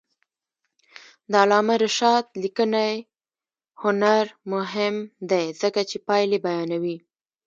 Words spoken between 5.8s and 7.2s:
چې پایلې بیانوي.